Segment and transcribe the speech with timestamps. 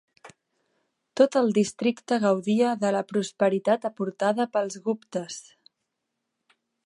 [1.19, 5.39] Tot el districte gaudia de la prosperitat aportada pels guptes.